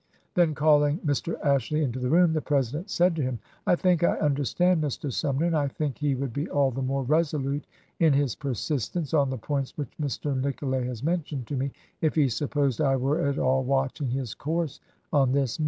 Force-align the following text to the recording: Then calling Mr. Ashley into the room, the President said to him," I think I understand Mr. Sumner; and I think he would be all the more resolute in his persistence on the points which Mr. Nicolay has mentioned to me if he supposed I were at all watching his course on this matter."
Then 0.33 0.55
calling 0.55 0.97
Mr. 1.05 1.39
Ashley 1.45 1.83
into 1.83 1.99
the 1.99 2.09
room, 2.09 2.33
the 2.33 2.41
President 2.41 2.89
said 2.89 3.15
to 3.17 3.21
him," 3.21 3.37
I 3.67 3.75
think 3.75 4.03
I 4.03 4.17
understand 4.17 4.81
Mr. 4.83 5.13
Sumner; 5.13 5.45
and 5.45 5.55
I 5.55 5.67
think 5.67 5.99
he 5.99 6.15
would 6.15 6.33
be 6.33 6.49
all 6.49 6.71
the 6.71 6.81
more 6.81 7.03
resolute 7.03 7.67
in 7.99 8.11
his 8.13 8.33
persistence 8.33 9.13
on 9.13 9.29
the 9.29 9.37
points 9.37 9.77
which 9.77 9.93
Mr. 10.01 10.35
Nicolay 10.35 10.87
has 10.87 11.03
mentioned 11.03 11.45
to 11.49 11.55
me 11.55 11.69
if 12.01 12.15
he 12.15 12.29
supposed 12.29 12.81
I 12.81 12.95
were 12.95 13.21
at 13.27 13.37
all 13.37 13.63
watching 13.63 14.09
his 14.09 14.33
course 14.33 14.79
on 15.13 15.33
this 15.33 15.59
matter." 15.59 15.59